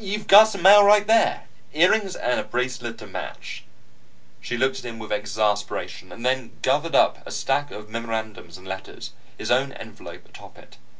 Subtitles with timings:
[0.00, 1.44] "You've got some mail right there.
[1.72, 3.62] Earrings and a bracelet to match."
[4.40, 8.66] She looked at him with exasperation, and then gathered up a stack of memorandums and
[8.66, 10.78] letters, his own envelope atop it.